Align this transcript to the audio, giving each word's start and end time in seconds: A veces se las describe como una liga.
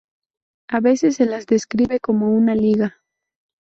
A 0.67 0.79
veces 0.79 1.17
se 1.17 1.27
las 1.27 1.45
describe 1.45 1.99
como 1.99 2.35
una 2.35 2.55
liga. 2.55 3.03